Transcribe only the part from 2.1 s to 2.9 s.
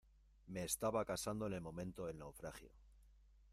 naufragio.